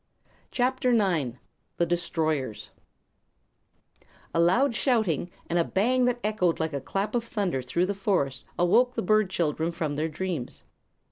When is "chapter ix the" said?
0.49-1.85